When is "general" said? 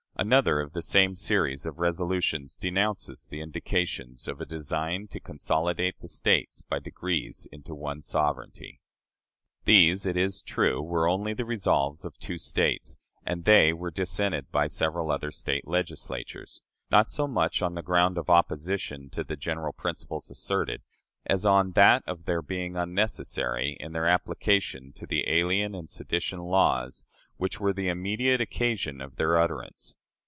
19.37-19.73